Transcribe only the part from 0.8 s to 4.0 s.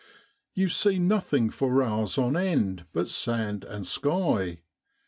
nothing for hours on end but sand and